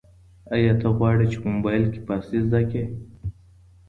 [0.53, 2.83] ایا ته غواړې چي په موبایل کي فارسي زده کړې؟